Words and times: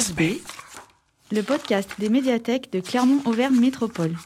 Face 0.00 0.14
B, 0.14 0.40
le 1.30 1.42
podcast 1.42 1.90
des 1.98 2.08
médiathèques 2.08 2.72
de 2.72 2.80
Clermont-Auvergne 2.80 3.60
Métropole. 3.60 4.16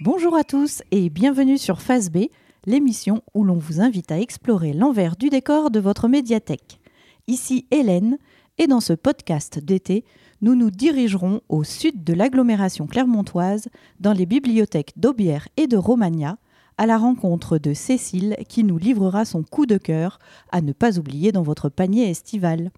Bonjour 0.00 0.34
à 0.34 0.42
tous 0.42 0.82
et 0.90 1.08
bienvenue 1.08 1.56
sur 1.56 1.80
Face 1.80 2.10
B, 2.10 2.24
l'émission 2.66 3.22
où 3.34 3.44
l'on 3.44 3.58
vous 3.58 3.80
invite 3.80 4.10
à 4.10 4.18
explorer 4.18 4.72
l'envers 4.72 5.14
du 5.14 5.28
décor 5.30 5.70
de 5.70 5.78
votre 5.78 6.08
médiathèque. 6.08 6.80
Ici 7.28 7.68
Hélène, 7.70 8.18
et 8.58 8.66
dans 8.66 8.80
ce 8.80 8.92
podcast 8.92 9.60
d'été, 9.60 10.04
nous 10.42 10.56
nous 10.56 10.72
dirigerons 10.72 11.40
au 11.48 11.62
sud 11.62 12.02
de 12.02 12.12
l'agglomération 12.12 12.88
clermontoise, 12.88 13.68
dans 14.00 14.14
les 14.14 14.26
bibliothèques 14.26 14.94
d'Aubière 14.96 15.46
et 15.56 15.68
de 15.68 15.76
Romagna, 15.76 16.38
à 16.76 16.86
la 16.86 16.98
rencontre 16.98 17.56
de 17.58 17.72
Cécile 17.72 18.34
qui 18.48 18.64
nous 18.64 18.78
livrera 18.78 19.26
son 19.26 19.44
coup 19.44 19.66
de 19.66 19.78
cœur 19.78 20.18
à 20.50 20.60
ne 20.60 20.72
pas 20.72 20.98
oublier 20.98 21.30
dans 21.30 21.44
votre 21.44 21.68
panier 21.68 22.10
estival. 22.10 22.72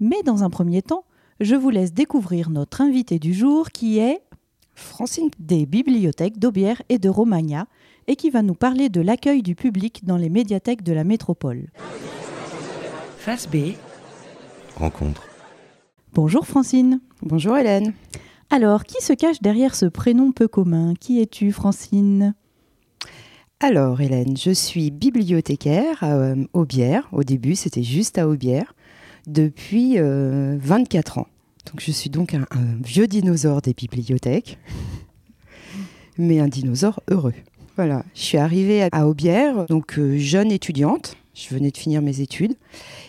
Mais 0.00 0.22
dans 0.24 0.44
un 0.44 0.50
premier 0.50 0.80
temps, 0.80 1.04
je 1.40 1.56
vous 1.56 1.70
laisse 1.70 1.92
découvrir 1.92 2.50
notre 2.50 2.80
invité 2.80 3.18
du 3.18 3.34
jour 3.34 3.70
qui 3.70 3.98
est 3.98 4.22
Francine 4.76 5.28
des 5.40 5.66
bibliothèques 5.66 6.38
d'Aubière 6.38 6.82
et 6.88 6.98
de 6.98 7.08
Romagna 7.08 7.66
et 8.06 8.14
qui 8.14 8.30
va 8.30 8.42
nous 8.42 8.54
parler 8.54 8.90
de 8.90 9.00
l'accueil 9.00 9.42
du 9.42 9.56
public 9.56 10.04
dans 10.04 10.16
les 10.16 10.28
médiathèques 10.28 10.84
de 10.84 10.92
la 10.92 11.02
métropole. 11.02 11.66
Face 13.18 13.48
B, 13.48 13.72
rencontre. 14.76 15.26
Bonjour 16.14 16.46
Francine. 16.46 17.00
Bonjour 17.22 17.56
Hélène. 17.56 17.92
Alors, 18.50 18.84
qui 18.84 19.02
se 19.02 19.12
cache 19.12 19.42
derrière 19.42 19.74
ce 19.74 19.86
prénom 19.86 20.30
peu 20.30 20.46
commun? 20.46 20.94
Qui 20.98 21.20
es-tu 21.20 21.50
Francine? 21.50 22.34
Alors 23.58 24.00
Hélène, 24.00 24.36
je 24.36 24.52
suis 24.52 24.92
bibliothécaire 24.92 26.04
à 26.04 26.14
euh, 26.14 26.44
Aubière. 26.52 27.08
Au 27.10 27.24
début, 27.24 27.56
c'était 27.56 27.82
juste 27.82 28.16
à 28.16 28.28
Aubière. 28.28 28.74
Depuis 29.28 29.98
24 29.98 29.98
euh, 30.00 31.20
ans. 31.20 31.26
Donc 31.66 31.80
je 31.80 31.90
suis 31.90 32.08
donc 32.08 32.32
un, 32.32 32.46
vieux 32.82 33.06
dinosaure 33.06 33.60
des 33.60 33.74
bibliothèques, 33.74 34.58
mais 36.18 36.40
un 36.40 36.48
dinosaure 36.48 37.00
heureux. 37.10 37.34
Voilà, 37.76 38.04
je 38.14 38.22
suis 38.22 38.38
arrivée 38.38 38.88
à 38.90 39.06
Aubière, 39.06 39.66
donc 39.66 39.98
euh, 39.98 40.16
jeune 40.16 40.50
étudiante. 40.50 41.16
Je 41.34 41.54
venais 41.54 41.70
de 41.70 41.76
finir 41.76 42.00
mes 42.00 42.20
études 42.20 42.54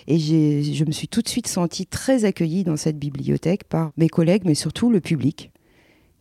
et 0.08 0.20
je 0.20 0.84
me 0.84 0.92
suis 0.92 1.08
tout 1.08 1.22
de 1.22 1.30
suite 1.30 1.48
sentie 1.48 1.88
très 1.88 2.26
accueillie 2.26 2.64
dans 2.64 2.78
cette 2.78 3.00
bibliothèque 3.00 3.64
par 3.64 3.92
mes 3.98 4.10
collègues, 4.10 4.44
mais 4.46 4.54
surtout 4.54 4.92
le 4.92 5.00
public, 5.00 5.52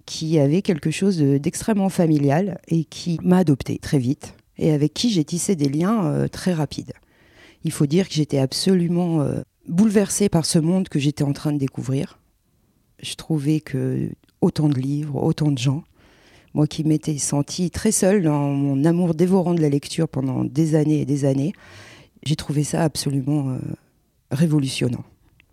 qui 0.07 0.39
avait 0.39 0.63
quelque 0.63 0.91
chose 0.91 1.19
d'extrêmement 1.19 1.91
familial 1.91 2.61
et 2.69 2.85
qui 2.85 3.19
m'a 3.23 3.39
adoptée 3.39 3.79
très 3.79 3.99
vite 3.99 4.35
et 4.57 4.73
avec 4.73 4.95
qui 4.95 5.11
j'ai 5.11 5.25
tissé 5.25 5.57
des 5.57 5.69
liens 5.69 6.07
euh, 6.07 6.29
très 6.29 6.55
rapides. 6.55 6.93
Il 7.65 7.73
faut 7.73 7.87
dire 7.87 8.09
que 8.09 8.15
j'étais 8.15 8.39
absolument 8.39 9.21
bouleversée 9.69 10.29
par 10.29 10.45
ce 10.45 10.59
monde 10.59 10.89
que 10.89 10.99
j'étais 10.99 11.25
en 11.25 11.33
train 11.33 11.53
de 11.53 11.59
découvrir. 11.59 12.19
Je 13.03 13.15
trouvais 13.15 13.61
que 13.61 14.11
autant 14.41 14.69
de 14.69 14.79
livres, 14.79 15.23
autant 15.23 15.51
de 15.51 15.59
gens, 15.59 15.85
moi 16.55 16.67
qui 16.67 16.85
m'étais 16.85 17.19
sentie 17.19 17.71
très 17.71 17.93
seule 17.93 18.23
dans 18.23 18.51
mon 18.51 18.85
amour 18.85 19.15
dévorant 19.15 19.55
de 19.55 19.61
la 19.61 19.69
lecture 19.69 20.09
pendant 20.09 20.45
des 20.45 20.75
années 20.75 21.01
et 21.01 21.07
des 21.07 21.25
années, 21.25 21.53
j'ai 22.25 22.37
trouvé 22.37 22.65
ça 22.65 22.83
absolument 22.83 23.51
euh, 23.51 23.59
révolutionnant. 24.31 25.05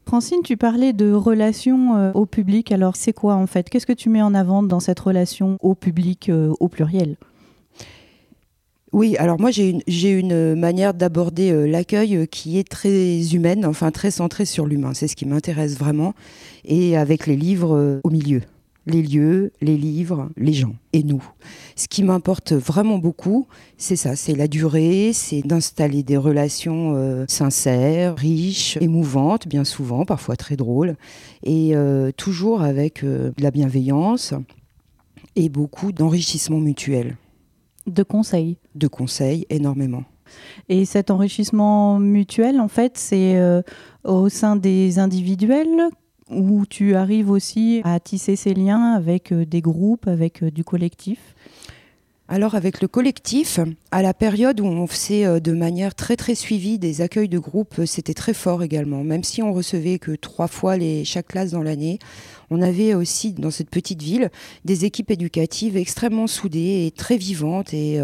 Francine, 0.07 0.41
tu 0.43 0.55
parlais 0.55 0.93
de 0.93 1.11
relation 1.11 1.95
euh, 1.95 2.11
au 2.13 2.25
public. 2.25 2.71
Alors, 2.71 2.95
c'est 2.95 3.13
quoi 3.13 3.35
en 3.35 3.47
fait? 3.47 3.69
Qu'est-ce 3.69 3.87
que 3.87 3.93
tu 3.93 4.09
mets 4.09 4.21
en 4.21 4.33
avant 4.33 4.61
dans 4.61 4.79
cette 4.79 4.99
relation 4.99 5.57
au 5.61 5.73
public 5.73 6.29
euh, 6.29 6.53
au 6.59 6.67
pluriel? 6.67 7.17
Oui, 8.95 9.15
alors 9.17 9.39
moi 9.39 9.51
j'ai 9.51 9.69
une, 9.69 9.81
une, 9.87 10.55
manière 10.55 10.93
d'aborder 10.93 11.67
l'accueil 11.67 12.27
qui 12.27 12.57
est 12.57 12.67
très 12.67 13.33
humaine, 13.33 13.65
enfin 13.65 13.91
très 13.91 14.09
centrée 14.09 14.45
sur 14.45 14.65
l'humain. 14.65 14.93
C'est 14.93 15.07
ce 15.07 15.15
qui 15.15 15.25
m'intéresse 15.25 15.77
vraiment. 15.77 16.13
Et 16.63 16.97
avec 16.97 17.27
les 17.27 17.35
livres 17.35 17.99
au 18.03 18.09
milieu 18.09 18.41
les 18.85 19.01
lieux, 19.01 19.51
les 19.61 19.77
livres, 19.77 20.29
les 20.37 20.53
gens 20.53 20.75
et 20.93 21.03
nous. 21.03 21.23
Ce 21.75 21.87
qui 21.87 22.03
m'importe 22.03 22.53
vraiment 22.53 22.97
beaucoup, 22.97 23.47
c'est 23.77 23.95
ça, 23.95 24.15
c'est 24.15 24.35
la 24.35 24.47
durée, 24.47 25.11
c'est 25.13 25.41
d'installer 25.41 26.03
des 26.03 26.17
relations 26.17 26.93
euh, 26.95 27.25
sincères, 27.27 28.15
riches, 28.15 28.77
émouvantes, 28.81 29.47
bien 29.47 29.63
souvent, 29.63 30.05
parfois 30.05 30.35
très 30.35 30.55
drôles, 30.55 30.95
et 31.43 31.75
euh, 31.75 32.11
toujours 32.11 32.61
avec 32.61 33.03
euh, 33.03 33.31
de 33.35 33.43
la 33.43 33.51
bienveillance 33.51 34.33
et 35.35 35.49
beaucoup 35.49 35.91
d'enrichissement 35.91 36.59
mutuel. 36.59 37.17
De 37.87 38.03
conseils 38.03 38.57
De 38.75 38.87
conseils, 38.87 39.45
énormément. 39.49 40.03
Et 40.69 40.85
cet 40.85 41.11
enrichissement 41.11 41.99
mutuel, 41.99 42.59
en 42.59 42.67
fait, 42.67 42.97
c'est 42.97 43.39
au 44.03 44.27
sein 44.27 44.55
des 44.55 44.97
individuels 44.97 45.89
où 46.29 46.65
tu 46.65 46.95
arrives 46.95 47.29
aussi 47.29 47.81
à 47.83 47.99
tisser 47.99 48.35
ces 48.35 48.53
liens 48.53 48.93
avec 48.93 49.31
euh, 49.31 49.45
des 49.45 49.61
groupes, 49.61 50.07
avec 50.07 50.43
euh, 50.43 50.51
du 50.51 50.63
collectif? 50.63 51.35
Alors 52.27 52.55
avec 52.55 52.81
le 52.81 52.87
collectif, 52.87 53.59
à 53.91 54.01
la 54.01 54.15
période 54.15 54.59
où 54.59 54.65
on 54.65 54.87
faisait 54.87 55.25
euh, 55.25 55.39
de 55.39 55.51
manière 55.51 55.93
très 55.93 56.15
très 56.15 56.33
suivie 56.33 56.79
des 56.79 57.01
accueils 57.01 57.29
de 57.29 57.37
groupe, 57.37 57.85
c'était 57.85 58.15
très 58.15 58.33
fort 58.33 58.63
également. 58.63 59.03
Même 59.03 59.23
si 59.23 59.43
on 59.43 59.53
recevait 59.53 59.99
que 59.99 60.11
trois 60.11 60.47
fois 60.47 60.77
les, 60.77 61.05
chaque 61.05 61.27
classe 61.27 61.51
dans 61.51 61.61
l'année, 61.61 61.99
on 62.49 62.61
avait 62.61 62.93
aussi 62.93 63.33
dans 63.33 63.51
cette 63.51 63.69
petite 63.69 64.01
ville 64.01 64.29
des 64.63 64.85
équipes 64.85 65.11
éducatives 65.11 65.77
extrêmement 65.77 66.27
soudées 66.27 66.85
et 66.85 66.91
très 66.91 67.17
vivantes 67.17 67.73
et 67.73 67.99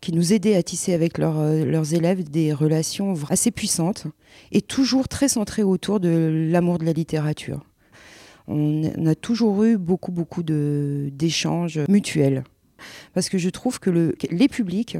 qui 0.00 0.12
nous 0.12 0.32
aidaient 0.32 0.56
à 0.56 0.62
tisser 0.62 0.94
avec 0.94 1.18
leurs 1.18 1.94
élèves 1.94 2.28
des 2.28 2.52
relations 2.52 3.14
assez 3.30 3.50
puissantes 3.50 4.06
et 4.52 4.62
toujours 4.62 5.08
très 5.08 5.28
centrées 5.28 5.62
autour 5.62 6.00
de 6.00 6.48
l'amour 6.50 6.78
de 6.78 6.84
la 6.84 6.92
littérature. 6.92 7.64
On 8.48 9.06
a 9.06 9.14
toujours 9.14 9.62
eu 9.64 9.76
beaucoup, 9.76 10.10
beaucoup 10.10 10.42
d'échanges 10.42 11.80
mutuels. 11.88 12.44
Parce 13.12 13.28
que 13.28 13.36
je 13.36 13.50
trouve 13.50 13.78
que 13.78 13.90
le, 13.90 14.14
les 14.30 14.48
publics, 14.48 14.96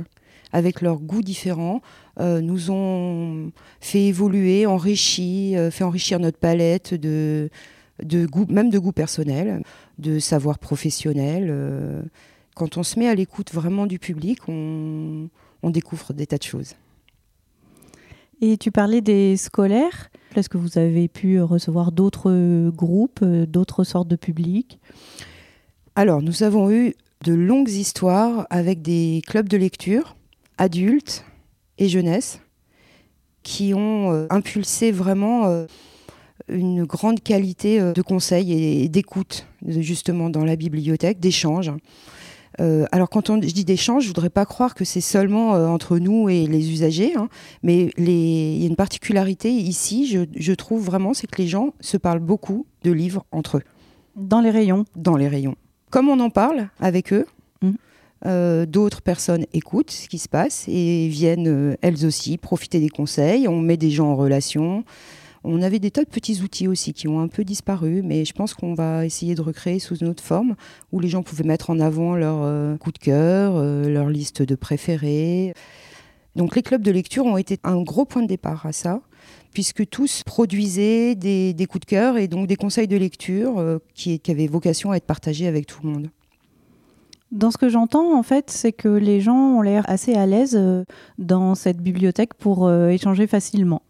avec 0.53 0.83
leurs 0.83 0.99
goûts 0.99 1.23
différents, 1.23 1.81
euh, 2.21 2.41
nous 2.41 2.71
ont 2.71 3.51
fait 3.81 4.05
évoluer, 4.07 4.67
enrichi, 4.67 5.57
euh, 5.57 5.71
fait 5.71 5.85
enrichir 5.85 6.21
notre 6.21 6.39
palette 6.39 6.93
de, 6.95 7.49
de 8.03 8.27
goût, 8.27 8.47
même 8.49 8.71
de 8.71 8.79
goût 8.79 8.93
personnel, 8.93 9.63
de 9.99 10.19
savoir 10.19 10.59
professionnel. 10.59 11.49
Euh. 11.51 12.03
quand 12.55 12.77
on 12.77 12.83
se 12.83 12.99
met 12.99 13.09
à 13.09 13.15
l'écoute 13.15 13.53
vraiment 13.53 13.87
du 13.87 13.99
public, 13.99 14.41
on, 14.49 15.29
on 15.63 15.71
découvre 15.71 16.13
des 16.13 16.27
tas 16.27 16.39
de 16.39 16.43
choses. 16.43 16.75
Et 18.41 18.57
tu 18.57 18.71
parlais 18.71 19.01
des 19.01 19.37
scolaires. 19.37 20.11
Est-ce 20.37 20.49
que 20.49 20.59
vous 20.59 20.79
avez 20.79 21.09
pu 21.09 21.41
recevoir 21.41 21.91
d'autres 21.91 22.71
groupes, 22.71 23.25
d'autres 23.25 23.83
sortes 23.83 24.09
de 24.09 24.17
publics? 24.17 24.79
Alors, 25.97 26.23
nous 26.23 26.45
avons 26.45 26.71
eu 26.71 26.95
de 27.25 27.35
longues 27.35 27.71
histoires 27.71 28.47
avec 28.51 28.83
des 28.83 29.23
clubs 29.27 29.49
de 29.49 29.57
lecture, 29.57 30.17
adultes 30.57 31.25
et 31.79 31.89
jeunesse, 31.89 32.41
qui 33.43 33.75
ont 33.75 34.13
euh, 34.13 34.27
impulsé 34.31 34.93
vraiment 34.93 35.47
euh, 35.47 35.67
une 36.49 36.85
grande 36.85 37.21
qualité 37.21 37.81
euh, 37.81 37.93
de 37.93 38.03
conseil 38.03 38.53
et 38.53 38.89
d'écoute, 38.89 39.47
justement, 39.67 40.31
dans 40.31 40.45
la 40.45 40.57
bibliothèque, 40.57 41.21
d'échange. 41.21 41.73
Euh, 42.61 42.87
alors 42.93 43.09
quand 43.09 43.31
on, 43.31 43.41
je 43.41 43.53
dis 43.53 43.65
d'échange, 43.65 44.05
je 44.05 44.09
voudrais 44.09 44.31
pas 44.31 44.45
croire 44.45 44.75
que 44.75 44.85
c'est 44.85 45.01
seulement 45.01 45.55
euh, 45.55 45.67
entre 45.67 45.99
nous 45.99 46.29
et 46.29 46.47
les 46.47 46.73
usagers, 46.73 47.15
hein, 47.15 47.29
mais 47.63 47.91
il 47.99 48.61
y 48.61 48.65
a 48.65 48.67
une 48.67 48.77
particularité 48.77 49.51
ici, 49.51 50.07
je, 50.07 50.53
trouve 50.53 50.85
vraiment, 50.85 51.15
c'est 51.15 51.27
que 51.27 51.41
les 51.41 51.49
gens 51.49 51.75
se 51.81 51.97
parlent 51.97 52.21
beaucoup 52.21 52.67
de 52.83 52.91
livres 52.91 53.25
entre 53.31 53.59
eux. 53.59 53.63
Dans 54.17 54.41
les 54.41 54.51
rayons 54.51 54.85
Dans 54.97 55.17
les 55.17 55.29
rayons. 55.29 55.55
Comme 55.91 56.09
on 56.09 56.19
en 56.21 56.31
parle 56.31 56.69
avec 56.81 57.13
eux, 57.13 57.27
mmh. 57.63 57.71
euh, 58.27 58.67
d'autres 58.67 59.03
personnes 59.03 59.47
écoutent 59.53 59.93
ce 59.93 60.09
qui 60.09 60.19
se 60.19 60.29
passe 60.29 60.65
et 60.69 61.09
viennent 61.09 61.77
elles 61.81 62.05
aussi 62.05 62.37
profiter 62.39 62.81
des 62.81 62.89
conseils. 62.89 63.47
On 63.47 63.61
met 63.61 63.77
des 63.77 63.91
gens 63.91 64.09
en 64.09 64.17
relation. 64.17 64.85
On 65.51 65.63
avait 65.63 65.79
des 65.79 65.91
tas 65.91 66.05
de 66.05 66.11
petits 66.11 66.43
outils 66.43 66.69
aussi 66.69 66.93
qui 66.93 67.09
ont 67.09 67.21
un 67.21 67.29
peu 67.29 67.43
disparu, 67.43 68.03
mais 68.05 68.27
je 68.27 68.35
pense 68.35 68.53
qu'on 68.53 68.75
va 68.75 69.07
essayer 69.07 69.35
de 69.35 69.41
recréer 69.41 69.79
sous 69.79 69.97
une 69.97 70.09
autre 70.09 70.23
forme 70.23 70.57
où 70.93 71.01
les 71.01 71.09
gens 71.09 71.23
pouvaient 71.23 71.43
mettre 71.43 71.71
en 71.71 71.81
avant 71.81 72.15
leur 72.17 72.41
euh, 72.43 72.77
coup 72.77 72.93
de 72.93 72.99
cœur, 72.99 73.55
euh, 73.57 73.89
leur 73.89 74.11
liste 74.11 74.43
de 74.43 74.55
préférés. 74.55 75.55
Donc 76.37 76.55
les 76.55 76.61
clubs 76.61 76.83
de 76.83 76.91
lecture 76.91 77.25
ont 77.25 77.39
été 77.39 77.57
un 77.65 77.81
gros 77.81 78.05
point 78.05 78.21
de 78.21 78.27
départ 78.27 78.67
à 78.67 78.73
ça, 78.73 79.01
puisque 79.55 79.89
tous 79.89 80.23
produisaient 80.23 81.15
des, 81.15 81.55
coups 81.67 81.87
de 81.87 81.91
cœur 81.91 82.19
et 82.19 82.29
donc 82.29 82.47
des 82.47 82.57
conseils 82.57 82.87
de 82.87 82.99
lecture 82.99 83.59
euh, 83.59 83.79
qui, 83.95 84.21
qui 84.21 84.31
avaient 84.31 84.49
vocation 84.49 84.91
à 84.91 84.97
être 84.97 85.07
partagés 85.07 85.47
avec 85.47 85.67
tout 85.67 85.81
le 85.83 85.89
monde. 85.89 86.11
Dans 87.33 87.51
ce 87.51 87.57
que 87.57 87.71
j'entends, 87.71 88.19
en 88.19 88.23
fait, 88.23 88.51
c'est 88.51 88.73
que 88.73 88.89
les 88.89 89.23
gens 89.23 89.57
ont 89.57 89.63
l'air 89.63 89.85
assez 89.89 90.13
à 90.13 90.27
l'aise 90.27 90.61
dans 91.17 91.55
cette 91.55 91.79
bibliothèque 91.79 92.35
pour 92.35 92.71
échanger 92.71 93.27
facilement. 93.27 93.81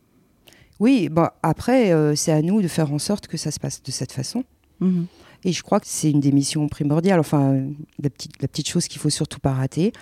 Oui, 0.80 1.08
bah, 1.10 1.34
après, 1.42 1.92
euh, 1.92 2.14
c'est 2.14 2.32
à 2.32 2.42
nous 2.42 2.62
de 2.62 2.68
faire 2.68 2.92
en 2.92 2.98
sorte 2.98 3.26
que 3.26 3.36
ça 3.36 3.50
se 3.50 3.58
passe 3.58 3.82
de 3.82 3.90
cette 3.90 4.12
façon. 4.12 4.44
Mhm. 4.80 5.06
Et 5.44 5.52
je 5.52 5.62
crois 5.62 5.80
que 5.80 5.86
c'est 5.86 6.10
une 6.10 6.20
des 6.20 6.32
missions 6.32 6.68
primordiales, 6.68 7.20
enfin, 7.20 7.62
la 8.02 8.10
petite, 8.10 8.40
la 8.42 8.48
petite 8.48 8.68
chose 8.68 8.88
qu'il 8.88 9.00
faut 9.00 9.10
surtout 9.10 9.40
pas 9.40 9.52
rater. 9.52 9.92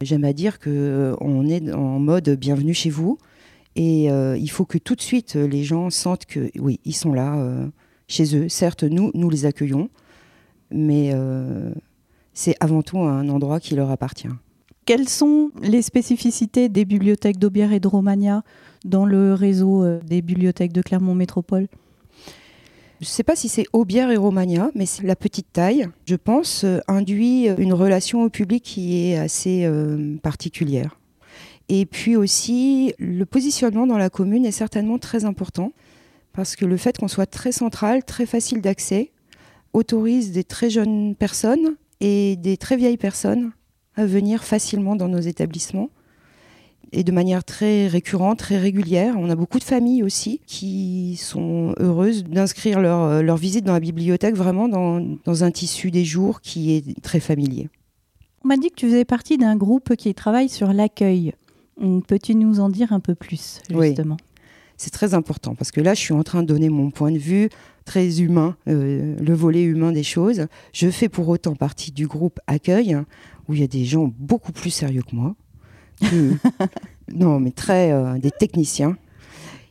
J'aime 0.00 0.24
à 0.24 0.32
dire 0.32 0.58
qu'on 0.58 0.70
euh, 0.70 1.44
est 1.48 1.72
en 1.72 1.98
mode 1.98 2.30
bienvenue 2.30 2.72
chez 2.72 2.88
vous 2.88 3.18
Et 3.74 4.10
euh, 4.10 4.36
il 4.38 4.48
faut 4.48 4.64
que 4.64 4.78
tout 4.78 4.94
de 4.94 5.02
suite 5.02 5.34
les 5.34 5.64
gens 5.64 5.90
sentent 5.90 6.24
que 6.24 6.50
oui, 6.58 6.80
ils 6.84 6.94
sont 6.94 7.12
là 7.12 7.36
chez 8.06 8.36
eux. 8.36 8.48
Certes, 8.48 8.84
nous, 8.84 9.10
nous 9.14 9.28
les 9.28 9.44
accueillons, 9.44 9.90
mais 10.70 11.12
c'est 12.32 12.54
avant 12.60 12.82
tout 12.82 13.00
un 13.00 13.28
endroit 13.28 13.60
qui 13.60 13.74
leur 13.74 13.90
appartient. 13.90 14.28
Quelles 14.86 15.08
sont 15.08 15.50
les 15.60 15.82
spécificités 15.82 16.70
des 16.70 16.86
bibliothèques 16.86 17.38
d'Aubière 17.38 17.72
et 17.72 17.80
de 17.80 17.88
Romagna? 17.88 18.42
Dans 18.84 19.04
le 19.04 19.34
réseau 19.34 19.84
euh, 19.84 20.00
des 20.04 20.22
bibliothèques 20.22 20.72
de 20.72 20.82
Clermont 20.82 21.14
Métropole 21.14 21.68
Je 23.00 23.04
ne 23.04 23.10
sais 23.10 23.22
pas 23.22 23.36
si 23.36 23.48
c'est 23.48 23.66
Aubière 23.72 24.10
et 24.10 24.16
Romagna, 24.16 24.70
mais 24.74 24.84
la 25.02 25.16
petite 25.16 25.52
taille, 25.52 25.88
je 26.06 26.16
pense, 26.16 26.64
euh, 26.64 26.80
induit 26.88 27.48
une 27.58 27.72
relation 27.72 28.22
au 28.22 28.30
public 28.30 28.62
qui 28.62 29.10
est 29.10 29.16
assez 29.16 29.64
euh, 29.64 30.16
particulière. 30.22 30.98
Et 31.68 31.84
puis 31.84 32.16
aussi, 32.16 32.94
le 32.98 33.24
positionnement 33.26 33.86
dans 33.86 33.98
la 33.98 34.10
commune 34.10 34.46
est 34.46 34.52
certainement 34.52 34.98
très 34.98 35.24
important, 35.24 35.72
parce 36.32 36.56
que 36.56 36.64
le 36.64 36.76
fait 36.76 36.96
qu'on 36.96 37.08
soit 37.08 37.26
très 37.26 37.52
central, 37.52 38.04
très 38.04 38.26
facile 38.26 38.62
d'accès, 38.62 39.12
autorise 39.72 40.32
des 40.32 40.44
très 40.44 40.70
jeunes 40.70 41.14
personnes 41.14 41.76
et 42.00 42.36
des 42.36 42.56
très 42.56 42.76
vieilles 42.76 42.96
personnes 42.96 43.52
à 43.96 44.06
venir 44.06 44.44
facilement 44.44 44.96
dans 44.96 45.08
nos 45.08 45.20
établissements 45.20 45.90
et 46.92 47.04
de 47.04 47.12
manière 47.12 47.44
très 47.44 47.86
récurrente, 47.86 48.38
très 48.38 48.58
régulière. 48.58 49.14
On 49.18 49.30
a 49.30 49.36
beaucoup 49.36 49.58
de 49.58 49.64
familles 49.64 50.02
aussi 50.02 50.40
qui 50.46 51.16
sont 51.16 51.74
heureuses 51.78 52.24
d'inscrire 52.24 52.80
leur, 52.80 53.22
leur 53.22 53.36
visite 53.36 53.64
dans 53.64 53.72
la 53.74 53.80
bibliothèque 53.80 54.34
vraiment 54.34 54.68
dans, 54.68 55.00
dans 55.24 55.44
un 55.44 55.50
tissu 55.50 55.90
des 55.90 56.04
jours 56.04 56.40
qui 56.40 56.72
est 56.74 57.00
très 57.02 57.20
familier. 57.20 57.68
On 58.44 58.48
m'a 58.48 58.56
dit 58.56 58.70
que 58.70 58.76
tu 58.76 58.86
faisais 58.86 59.04
partie 59.04 59.36
d'un 59.36 59.56
groupe 59.56 59.94
qui 59.96 60.14
travaille 60.14 60.48
sur 60.48 60.72
l'accueil. 60.72 61.32
Peux-tu 62.06 62.34
nous 62.34 62.60
en 62.60 62.68
dire 62.70 62.92
un 62.92 63.00
peu 63.00 63.14
plus, 63.14 63.60
Oui. 63.72 63.88
justement? 63.88 64.16
C'est 64.76 64.90
très 64.92 65.12
important 65.14 65.54
parce 65.56 65.72
que 65.72 65.80
là, 65.80 65.94
je 65.94 66.00
suis 66.00 66.14
en 66.14 66.22
train 66.22 66.42
de 66.42 66.46
donner 66.46 66.68
mon 66.68 66.90
point 66.90 67.10
de 67.10 67.18
vue 67.18 67.48
très 67.84 68.20
humain, 68.20 68.56
euh, 68.68 69.16
le 69.20 69.34
volet 69.34 69.62
humain 69.62 69.90
des 69.90 70.04
choses. 70.04 70.46
Je 70.72 70.88
fais 70.88 71.08
pour 71.08 71.28
autant 71.28 71.56
partie 71.56 71.90
du 71.90 72.06
groupe 72.06 72.38
accueil 72.46 72.96
où 73.48 73.54
il 73.54 73.60
y 73.60 73.64
a 73.64 73.66
des 73.66 73.84
gens 73.84 74.12
beaucoup 74.18 74.52
plus 74.52 74.70
sérieux 74.70 75.02
que 75.02 75.16
moi. 75.16 75.34
Que- 76.00 76.34
non, 77.14 77.40
mais 77.40 77.50
très 77.50 77.92
euh, 77.92 78.18
des 78.18 78.30
techniciens. 78.30 78.96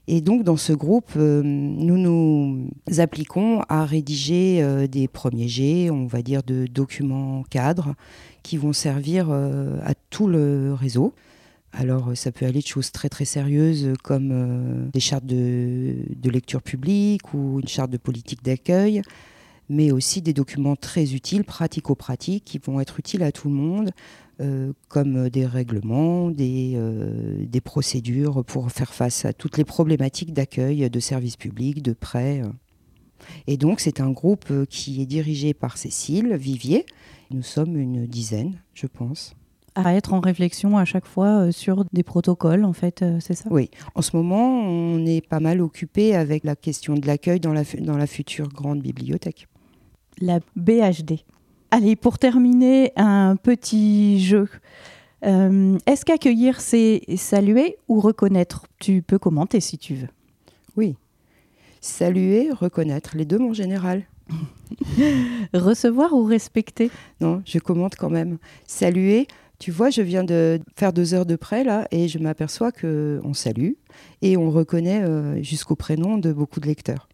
Et 0.09 0.21
donc, 0.21 0.43
dans 0.43 0.55
ce 0.55 0.71
groupe, 0.71 1.11
euh, 1.17 1.41
nous 1.43 1.97
nous 1.97 2.69
appliquons 2.99 3.61
à 3.67 3.85
rédiger 3.85 4.61
euh, 4.61 4.87
des 4.87 5.07
premiers 5.09 5.49
jets, 5.49 5.89
on 5.91 6.05
va 6.07 6.21
dire, 6.21 6.43
de 6.43 6.65
documents 6.65 7.43
cadres 7.49 7.93
qui 8.43 8.55
vont 8.55 8.71
servir 8.71 9.29
à 9.29 9.93
tout 10.09 10.27
le 10.27 10.73
réseau. 10.73 11.13
Alors, 11.73 12.11
ça 12.15 12.31
peut 12.31 12.45
aller 12.45 12.61
de 12.61 12.65
choses 12.65 12.93
très 12.93 13.09
très 13.09 13.25
sérieuses 13.25 13.91
comme 14.03 14.89
des 14.93 15.01
chartes 15.01 15.25
de, 15.25 15.95
de 16.15 16.29
lecture 16.29 16.61
publique 16.61 17.33
ou 17.33 17.59
une 17.59 17.67
charte 17.67 17.91
de 17.91 17.97
politique 17.97 18.45
d'accueil, 18.45 19.01
mais 19.69 19.91
aussi 19.91 20.21
des 20.21 20.33
documents 20.33 20.75
très 20.75 21.13
utiles, 21.13 21.43
pratico-pratiques, 21.43 22.45
qui 22.45 22.59
vont 22.59 22.79
être 22.79 22.99
utiles 22.99 23.23
à 23.23 23.31
tout 23.31 23.49
le 23.49 23.55
monde, 23.55 23.91
euh, 24.39 24.71
comme 24.87 25.29
des 25.29 25.45
règlements, 25.45 26.29
des, 26.29 26.73
euh, 26.75 27.45
des 27.45 27.61
procédures 27.61 28.45
pour 28.45 28.71
faire 28.71 28.93
face 28.93 29.25
à 29.25 29.33
toutes 29.33 29.57
les 29.57 29.65
problématiques 29.65 30.33
d'accueil, 30.33 30.89
de 30.89 30.99
services 30.99 31.37
publics, 31.37 31.81
de 31.81 31.93
prêts. 31.93 32.41
Et 33.47 33.57
donc, 33.57 33.79
c'est 33.79 33.99
un 33.99 34.11
groupe 34.11 34.65
qui 34.69 35.01
est 35.01 35.07
dirigé 35.07 35.53
par 35.53 35.77
Cécile 35.77 36.35
Vivier. 36.35 36.85
Nous 37.31 37.41
sommes 37.41 37.75
une 37.75 38.05
dizaine, 38.05 38.61
je 38.73 38.87
pense. 38.87 39.33
À 39.75 39.93
être 39.95 40.13
en 40.13 40.21
réflexion 40.21 40.77
à 40.77 40.85
chaque 40.85 41.05
fois 41.05 41.47
euh, 41.47 41.51
sur 41.51 41.85
des 41.93 42.03
protocoles, 42.03 42.63
en 42.63 42.73
fait, 42.73 43.03
c'est 43.19 43.35
ça? 43.35 43.47
Oui, 43.51 43.69
en 43.93 44.01
ce 44.01 44.15
moment, 44.15 44.61
on 44.61 45.05
est 45.05 45.21
pas 45.21 45.39
mal 45.39 45.61
occupé 45.61 46.15
avec 46.15 46.43
la 46.43 46.55
question 46.55 46.95
de 46.95 47.05
l'accueil 47.05 47.39
dans 47.39 47.53
la, 47.53 47.63
fu- 47.63 47.81
dans 47.81 47.97
la 47.97 48.07
future 48.07 48.49
grande 48.49 48.81
bibliothèque. 48.81 49.47
La 50.19 50.39
BHD. 50.55 51.19
Allez, 51.71 51.95
pour 51.95 52.17
terminer, 52.17 52.91
un 52.95 53.35
petit 53.35 54.23
jeu. 54.23 54.47
Euh, 55.25 55.77
Est-ce 55.85 56.05
qu'accueillir, 56.05 56.61
c'est 56.61 57.01
saluer 57.17 57.77
ou 57.87 57.99
reconnaître? 57.99 58.65
Tu 58.79 59.01
peux 59.01 59.19
commenter 59.19 59.59
si 59.59 59.77
tu 59.77 59.95
veux. 59.95 60.09
Oui. 60.75 60.95
Saluer, 61.81 62.51
reconnaître, 62.51 63.15
les 63.15 63.25
deux, 63.25 63.37
mon 63.37 63.53
général. 63.53 64.03
Recevoir 65.53 66.13
ou 66.13 66.23
respecter? 66.23 66.89
Non, 67.21 67.41
je 67.45 67.59
commente 67.59 67.95
quand 67.95 68.09
même. 68.09 68.37
Saluer, 68.65 69.27
tu 69.59 69.71
vois, 69.71 69.89
je 69.89 70.01
viens 70.01 70.23
de 70.23 70.59
faire 70.75 70.93
deux 70.93 71.13
heures 71.13 71.25
de 71.25 71.35
près 71.35 71.63
là 71.63 71.87
et 71.91 72.07
je 72.07 72.19
m'aperçois 72.19 72.71
que 72.71 73.19
on 73.23 73.33
salue 73.33 73.73
et 74.21 74.37
on 74.37 74.51
reconnaît 74.51 75.01
euh, 75.03 75.41
jusqu'au 75.41 75.75
prénom 75.75 76.17
de 76.17 76.31
beaucoup 76.31 76.59
de 76.59 76.67
lecteurs. 76.67 77.07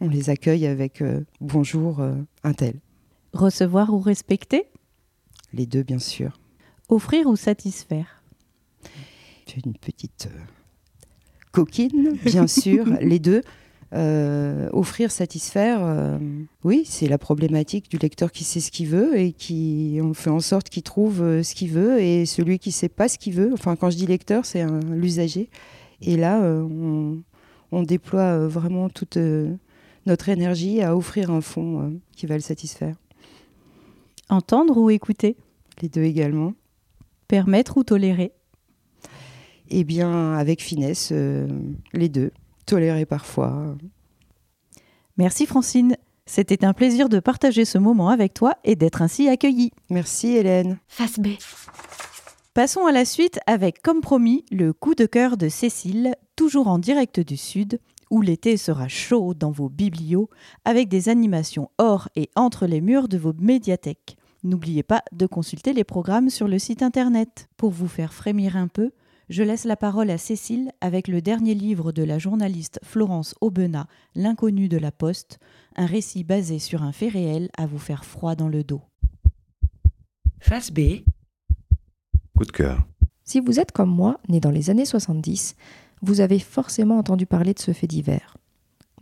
On 0.00 0.08
les 0.08 0.28
accueille 0.28 0.66
avec 0.66 1.00
euh, 1.00 1.24
bonjour 1.40 2.00
euh, 2.00 2.14
un 2.44 2.52
tel. 2.52 2.74
Recevoir 3.32 3.94
ou 3.94 3.98
respecter? 3.98 4.66
Les 5.54 5.66
deux, 5.66 5.82
bien 5.82 5.98
sûr. 5.98 6.38
Offrir 6.88 7.26
ou 7.26 7.36
satisfaire? 7.36 8.22
J'ai 9.46 9.62
une 9.64 9.74
petite 9.74 10.28
euh, 10.30 10.40
coquine, 11.52 12.18
bien 12.24 12.46
sûr, 12.46 12.86
les 13.00 13.18
deux. 13.18 13.42
Euh, 13.94 14.68
offrir, 14.72 15.10
satisfaire, 15.10 15.78
euh, 15.80 16.18
oui, 16.64 16.82
c'est 16.84 17.06
la 17.06 17.18
problématique 17.18 17.88
du 17.88 17.96
lecteur 17.96 18.32
qui 18.32 18.44
sait 18.44 18.60
ce 18.60 18.70
qu'il 18.70 18.88
veut 18.88 19.16
et 19.16 19.32
qui 19.32 20.00
on 20.02 20.12
fait 20.12 20.28
en 20.28 20.40
sorte 20.40 20.68
qu'il 20.68 20.82
trouve 20.82 21.22
euh, 21.22 21.42
ce 21.44 21.54
qu'il 21.54 21.70
veut 21.70 22.00
et 22.00 22.26
celui 22.26 22.58
qui 22.58 22.72
sait 22.72 22.88
pas 22.88 23.08
ce 23.08 23.16
qu'il 23.16 23.34
veut. 23.34 23.52
Enfin, 23.52 23.76
quand 23.76 23.88
je 23.88 23.96
dis 23.96 24.06
lecteur, 24.06 24.44
c'est 24.44 24.66
l'usager. 24.90 25.48
Et 26.02 26.16
là, 26.16 26.40
on, 26.42 27.22
on 27.72 27.82
déploie 27.82 28.46
vraiment 28.48 28.90
toute 28.90 29.16
notre 30.06 30.28
énergie 30.28 30.82
à 30.82 30.96
offrir 30.96 31.30
un 31.30 31.40
fond 31.40 31.82
euh, 31.82 31.90
qui 32.16 32.26
va 32.26 32.34
le 32.34 32.40
satisfaire. 32.40 32.96
Entendre 34.28 34.76
ou 34.76 34.90
écouter? 34.90 35.36
Les 35.82 35.88
deux 35.88 36.02
également. 36.02 36.54
Permettre 37.28 37.76
ou 37.76 37.84
tolérer? 37.84 38.32
Eh 39.68 39.84
bien, 39.84 40.34
avec 40.34 40.62
finesse, 40.62 41.10
euh, 41.12 41.48
les 41.92 42.08
deux. 42.08 42.30
Tolérer 42.66 43.06
parfois. 43.06 43.76
Merci 45.16 45.46
Francine. 45.46 45.96
C'était 46.24 46.64
un 46.64 46.72
plaisir 46.72 47.08
de 47.08 47.20
partager 47.20 47.64
ce 47.64 47.78
moment 47.78 48.08
avec 48.08 48.34
toi 48.34 48.56
et 48.64 48.74
d'être 48.74 49.02
ainsi 49.02 49.28
accueillie. 49.28 49.70
Merci 49.90 50.28
Hélène. 50.28 50.78
Face 50.88 51.20
B. 51.20 51.28
Passons 52.52 52.86
à 52.86 52.92
la 52.92 53.04
suite 53.04 53.38
avec, 53.46 53.82
comme 53.82 54.00
promis, 54.00 54.44
le 54.50 54.72
coup 54.72 54.94
de 54.94 55.06
cœur 55.06 55.36
de 55.36 55.48
Cécile, 55.48 56.14
toujours 56.36 56.68
en 56.68 56.78
direct 56.78 57.20
du 57.20 57.36
Sud, 57.36 57.78
où 58.10 58.20
l'été 58.20 58.56
sera 58.56 58.88
chaud 58.88 59.34
dans 59.34 59.50
vos 59.50 59.68
biblios, 59.68 60.30
avec 60.64 60.88
des 60.88 61.08
animations 61.08 61.70
hors 61.78 62.08
et 62.16 62.30
entre 62.36 62.66
les 62.66 62.80
murs 62.80 63.08
de 63.08 63.18
vos 63.18 63.32
médiathèques. 63.38 64.16
N'oubliez 64.42 64.82
pas 64.82 65.02
de 65.12 65.26
consulter 65.26 65.72
les 65.72 65.84
programmes 65.84 66.30
sur 66.30 66.46
le 66.46 66.58
site 66.58 66.82
internet. 66.82 67.48
Pour 67.56 67.70
vous 67.70 67.88
faire 67.88 68.12
frémir 68.12 68.56
un 68.56 68.68
peu, 68.68 68.92
je 69.28 69.42
laisse 69.42 69.64
la 69.64 69.76
parole 69.76 70.10
à 70.10 70.18
Cécile 70.18 70.70
avec 70.80 71.08
le 71.08 71.20
dernier 71.20 71.54
livre 71.54 71.90
de 71.90 72.04
la 72.04 72.18
journaliste 72.18 72.78
Florence 72.84 73.34
Aubenas, 73.40 73.86
L'inconnu 74.14 74.68
de 74.68 74.78
la 74.78 74.92
Poste, 74.92 75.40
un 75.74 75.86
récit 75.86 76.22
basé 76.22 76.60
sur 76.60 76.84
un 76.84 76.92
fait 76.92 77.08
réel 77.08 77.50
à 77.58 77.66
vous 77.66 77.78
faire 77.78 78.04
froid 78.04 78.36
dans 78.36 78.48
le 78.48 78.62
dos. 78.62 78.82
Face 80.38 80.70
B. 80.70 81.02
Coup 82.36 82.44
de 82.44 82.52
cœur. 82.52 82.86
Si 83.24 83.40
vous 83.40 83.58
êtes 83.58 83.72
comme 83.72 83.90
moi, 83.90 84.20
né 84.28 84.38
dans 84.38 84.52
les 84.52 84.70
années 84.70 84.84
70, 84.84 85.56
vous 86.02 86.20
avez 86.20 86.38
forcément 86.38 86.98
entendu 86.98 87.26
parler 87.26 87.54
de 87.54 87.58
ce 87.58 87.72
fait 87.72 87.86
divers. 87.86 88.36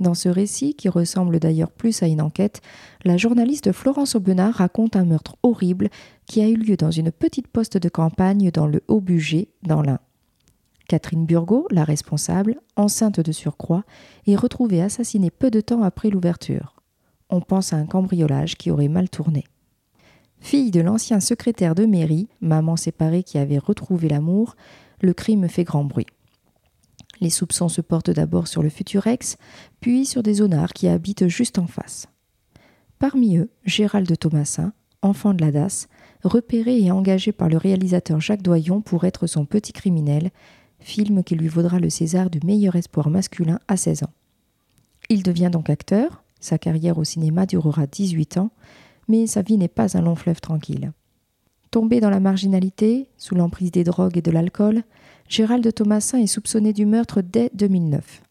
Dans 0.01 0.15
ce 0.15 0.29
récit, 0.29 0.75
qui 0.75 0.89
ressemble 0.89 1.39
d'ailleurs 1.39 1.71
plus 1.71 2.03
à 2.03 2.07
une 2.07 2.21
enquête, 2.21 2.61
la 3.05 3.17
journaliste 3.17 3.71
Florence 3.73 4.17
Aubenas 4.17 4.51
raconte 4.51 4.97
un 4.97 5.05
meurtre 5.05 5.37
horrible 5.45 5.89
qui 6.27 6.41
a 6.41 6.49
eu 6.49 6.57
lieu 6.57 6.77
dans 6.77 6.91
une 6.91 7.13
petite 7.13 7.47
poste 7.47 7.77
de 7.77 7.89
campagne 7.89 8.51
dans 8.51 8.67
le 8.67 8.83
Haut-Bugey, 8.89 9.49
dans 9.63 9.83
l'Ain. 9.83 10.01
Catherine 10.89 11.27
Burgot, 11.27 11.67
la 11.71 11.85
responsable, 11.85 12.57
enceinte 12.77 13.21
de 13.21 13.33
surcroît, 13.33 13.85
est 14.27 14.37
retrouvée 14.37 14.83
assassinée 14.83 15.31
peu 15.31 15.51
de 15.51 15.61
temps 15.61 15.83
après 15.83 16.11
l'ouverture. 16.11 16.75
On 17.31 17.41
pense 17.41 17.73
à 17.73 17.77
un 17.77 17.87
cambriolage 17.87 18.57
qui 18.57 18.71
aurait 18.71 18.89
mal 18.89 19.09
tourné. 19.09 19.45
Fille 20.41 20.71
de 20.71 20.81
l'ancien 20.81 21.21
secrétaire 21.21 21.75
de 21.75 21.87
mairie, 21.87 22.29
maman 22.41 22.77
séparée 22.77 23.23
qui 23.23 23.39
avait 23.39 23.59
retrouvé 23.59 24.09
l'amour, 24.09 24.57
le 25.01 25.15
crime 25.15 25.49
fait 25.49 25.65
grand 25.65 25.85
bruit. 25.85 26.07
Les 27.21 27.31
soupçons 27.31 27.69
se 27.69 27.81
portent 27.81 28.11
d'abord 28.11 28.49
sur 28.49 28.63
le 28.63 28.69
futur 28.69 29.07
ex, 29.07 29.37
puis 29.81 30.07
sur 30.07 30.23
des 30.23 30.35
zonards 30.35 30.73
qui 30.73 30.89
habitent 30.89 31.29
juste 31.29 31.59
en 31.59 31.67
face. 31.67 32.07
Parmi 32.99 33.37
eux, 33.37 33.51
Gérald 33.65 34.19
Thomasin, 34.19 34.73
enfant 35.03 35.35
de 35.35 35.45
la 35.45 35.53
DAS, 35.53 35.89
repéré 36.23 36.81
et 36.81 36.91
engagé 36.91 37.33
par 37.33 37.49
le 37.49 37.57
réalisateur 37.57 38.21
Jacques 38.21 38.43
Doyon 38.43 38.81
pour 38.81 39.05
être 39.05 39.27
son 39.27 39.45
petit 39.45 39.73
criminel, 39.73 40.31
film 40.81 41.23
qui 41.23 41.35
lui 41.35 41.49
vaudra 41.49 41.79
le 41.79 41.91
César 41.91 42.31
du 42.31 42.41
meilleur 42.45 42.77
espoir 42.77 43.11
masculin 43.11 43.61
à 43.69 43.77
16 43.77 44.05
ans. 44.05 44.13
Il 45.11 45.23
devient 45.23 45.51
donc 45.53 45.71
acteur, 45.71 46.23
sa 46.41 46.59
carrière 46.59 46.99
au 46.99 47.05
cinéma 47.05 47.47
durera 47.47 47.87
18 47.87 48.39
ans, 48.39 48.51
mais 49.09 49.27
sa 49.27 49.43
vie 49.43 49.59
n'est 49.59 49.69
pas 49.69 49.97
un 49.97 50.03
long 50.03 50.15
fleuve 50.15 50.41
tranquille. 50.41 50.93
Tombé 51.71 52.01
dans 52.01 52.11
la 52.11 52.21
marginalité, 52.21 53.09
sous 53.19 53.35
l'emprise 53.35 53.71
des 53.71 53.85
drogues 53.85 54.17
et 54.17 54.23
de 54.23 54.31
l'alcool, 54.31 54.85
Gérald 55.29 55.73
Thomasin 55.75 56.19
est 56.19 56.27
soupçonné 56.27 56.73
du 56.73 56.87
meurtre 56.87 57.23
dès 57.23 57.51
2009. 57.55 58.23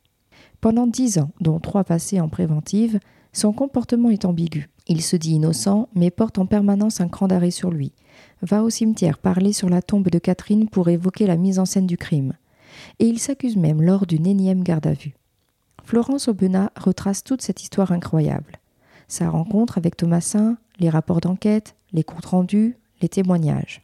Pendant 0.62 0.88
dix 0.88 1.18
ans, 1.18 1.32
dont 1.42 1.60
trois 1.60 1.84
passés 1.84 2.22
en 2.22 2.30
préventive, 2.30 3.00
son 3.34 3.52
comportement 3.52 4.10
est 4.10 4.26
ambigu. 4.26 4.70
Il 4.88 5.02
se 5.02 5.16
dit 5.16 5.32
innocent, 5.32 5.90
mais 5.96 6.12
porte 6.12 6.38
en 6.38 6.46
permanence 6.46 7.02
un 7.02 7.08
cran 7.08 7.28
d'arrêt 7.28 7.52
sur 7.52 7.72
lui. 7.72 7.94
Va 8.42 8.64
au 8.64 8.70
cimetière 8.70 9.18
parler 9.18 9.54
sur 9.54 9.70
la 9.70 9.82
tombe 9.82 10.10
de 10.10 10.20
Catherine 10.20 10.70
pour 10.70 10.90
évoquer 10.90 11.28
la 11.28 11.38
mise 11.38 11.60
en 11.60 11.66
scène 11.66 11.88
du 11.88 11.98
crime. 11.98 12.34
Et 13.00 13.08
il 13.08 13.20
s'accuse 13.20 13.58
même 13.58 13.82
lors 13.82 14.06
d'une 14.06 14.28
énième 14.28 14.64
garde 14.64 14.88
à 14.88 14.94
vue. 14.94 15.16
Florence 15.84 16.28
Aubenas 16.28 16.70
retrace 16.78 17.24
toute 17.24 17.42
cette 17.42 17.62
histoire 17.62 17.92
incroyable. 17.92 18.60
Sa 19.08 19.30
rencontre 19.30 19.78
avec 19.78 19.98
Thomasin, 19.98 20.58
les 20.80 20.90
rapports 20.90 21.22
d'enquête, 21.22 21.76
les 21.92 22.04
comptes 22.04 22.26
rendus, 22.26 22.78
les 23.02 23.10
témoignages. 23.10 23.83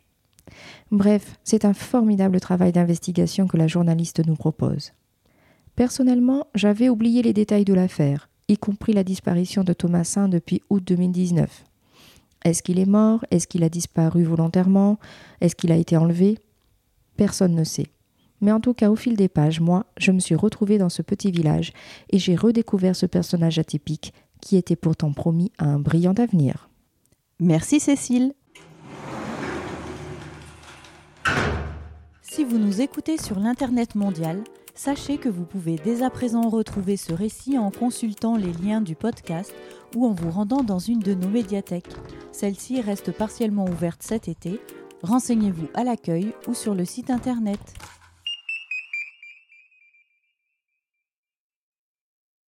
Bref, 0.91 1.37
c'est 1.43 1.65
un 1.65 1.73
formidable 1.73 2.39
travail 2.39 2.71
d'investigation 2.71 3.47
que 3.47 3.57
la 3.57 3.67
journaliste 3.67 4.25
nous 4.25 4.35
propose. 4.35 4.93
Personnellement, 5.75 6.47
j'avais 6.55 6.89
oublié 6.89 7.21
les 7.21 7.33
détails 7.33 7.65
de 7.65 7.73
l'affaire, 7.73 8.29
y 8.47 8.57
compris 8.57 8.93
la 8.93 9.03
disparition 9.03 9.63
de 9.63 9.73
Thomasin 9.73 10.27
depuis 10.27 10.61
août 10.69 10.83
2019. 10.85 11.63
Est-ce 12.45 12.63
qu'il 12.63 12.79
est 12.79 12.85
mort? 12.85 13.25
Est-ce 13.31 13.47
qu'il 13.47 13.63
a 13.63 13.69
disparu 13.69 14.23
volontairement? 14.23 14.97
Est-ce 15.41 15.55
qu'il 15.55 15.71
a 15.71 15.75
été 15.75 15.97
enlevé? 15.97 16.37
Personne 17.17 17.55
ne 17.55 17.63
sait. 17.63 17.87
Mais 18.41 18.51
en 18.51 18.61
tout 18.61 18.73
cas, 18.73 18.89
au 18.89 18.95
fil 18.95 19.17
des 19.17 19.27
pages, 19.27 19.59
moi, 19.59 19.85
je 19.97 20.11
me 20.11 20.19
suis 20.19 20.35
retrouvée 20.35 20.77
dans 20.77 20.89
ce 20.89 21.01
petit 21.01 21.31
village 21.31 21.73
et 22.09 22.19
j'ai 22.19 22.35
redécouvert 22.35 22.95
ce 22.95 23.05
personnage 23.05 23.59
atypique 23.59 24.13
qui 24.41 24.55
était 24.55 24.77
pourtant 24.77 25.11
promis 25.11 25.51
à 25.57 25.65
un 25.65 25.79
brillant 25.79 26.13
avenir. 26.13 26.69
Merci 27.41 27.79
Cécile. 27.79 28.33
Si 32.21 32.37
vous 32.49 32.57
nous 32.57 32.81
écoutez 32.81 33.19
sur 33.19 33.39
l'Internet 33.39 33.93
mondial, 33.93 34.43
sachez 34.73 35.17
que 35.17 35.29
vous 35.29 35.45
pouvez 35.45 35.75
dès 35.75 36.01
à 36.01 36.09
présent 36.09 36.49
retrouver 36.49 36.97
ce 36.97 37.13
récit 37.13 37.59
en 37.59 37.69
consultant 37.69 38.37
les 38.37 38.51
liens 38.53 38.81
du 38.81 38.95
podcast 38.95 39.53
ou 39.95 40.07
en 40.07 40.13
vous 40.13 40.31
rendant 40.31 40.63
dans 40.63 40.79
une 40.79 40.97
de 40.97 41.13
nos 41.13 41.27
médiathèques. 41.27 41.93
Celle-ci 42.31 42.81
reste 42.81 43.11
partiellement 43.11 43.65
ouverte 43.65 44.01
cet 44.01 44.27
été. 44.27 44.59
Renseignez-vous 45.03 45.67
à 45.75 45.83
l'accueil 45.83 46.33
ou 46.47 46.55
sur 46.55 46.73
le 46.73 46.85
site 46.85 47.11
Internet. 47.11 47.59